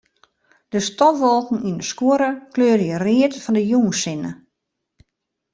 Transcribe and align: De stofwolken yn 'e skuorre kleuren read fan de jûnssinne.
De 0.71 0.79
stofwolken 0.87 1.57
yn 1.69 1.77
'e 1.81 1.85
skuorre 1.89 2.29
kleuren 2.53 2.95
read 3.05 3.33
fan 3.43 3.57
de 3.57 3.63
jûnssinne. 3.71 4.31